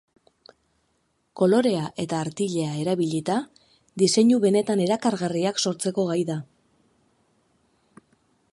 Kolorea 1.41 1.83
eta 2.03 2.21
artilea 2.27 2.71
erabilita, 2.85 3.35
diseinu 4.03 4.39
benetan 4.47 4.81
erakargarriak 4.87 5.61
sortzeko 5.67 6.07
gai 6.13 6.19
da. 6.33 6.39